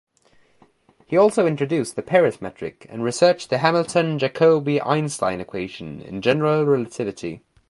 He 1.05 1.15
also 1.15 1.45
introduced 1.45 1.95
the 1.95 2.01
Peres 2.01 2.41
metric 2.41 2.87
and 2.89 3.03
researched 3.03 3.51
the 3.51 3.59
Hamilton-Jacobi-Einstein 3.59 5.39
equation 5.39 6.01
in 6.01 6.23
general 6.23 6.65
relativity. 6.65 7.43